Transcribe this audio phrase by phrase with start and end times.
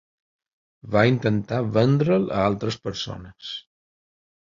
[0.95, 3.55] Va intentar vendre'l a altres persones.